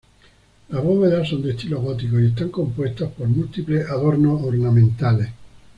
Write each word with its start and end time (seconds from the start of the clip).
Las 0.69 0.83
bóvedas 0.83 1.29
son 1.29 1.43
de 1.43 1.51
estilo 1.51 1.79
gótico 1.79 2.19
y 2.19 2.25
están 2.25 2.49
compuestas 2.49 3.11
por 3.11 3.27
múltiples 3.27 3.87
adornos 3.87 4.41
ornamentales. 4.41 5.29